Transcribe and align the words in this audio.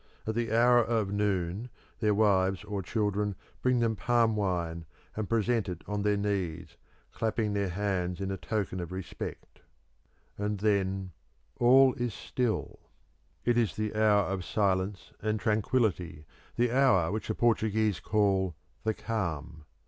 At 0.25 0.33
the 0.33 0.51
hour 0.51 0.79
of 0.79 1.11
noon 1.11 1.69
their 1.99 2.15
wives 2.15 2.63
or 2.63 2.81
children 2.81 3.35
bring 3.61 3.81
them 3.81 3.95
palm 3.95 4.35
wine, 4.35 4.87
and 5.15 5.29
present 5.29 5.69
it 5.69 5.83
on 5.85 6.01
their 6.01 6.17
knees, 6.17 6.75
clapping 7.11 7.53
their 7.53 7.69
hands 7.69 8.19
in 8.19 8.31
a 8.31 8.35
token 8.37 8.79
of 8.79 8.91
respect. 8.91 9.59
And 10.39 10.59
then 10.59 11.11
all 11.59 11.93
is 11.93 12.15
still; 12.15 12.79
it 13.45 13.59
is 13.59 13.75
the 13.75 13.93
hour 13.93 14.23
of 14.23 14.43
silence 14.43 15.13
and 15.21 15.39
tranquillity, 15.39 16.25
the 16.55 16.71
hour 16.71 17.11
which 17.11 17.27
the 17.27 17.35
Portuguese 17.35 17.99
call 17.99 18.55
"the 18.83 18.95
calm." 18.95 19.65